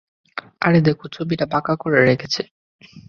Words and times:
আরে 0.61 0.79
দেখো, 0.81 1.05
ছবিটা 1.07 1.45
বাঁকা 1.45 1.73
করে 1.75 1.99
রেখেছে। 2.05 2.41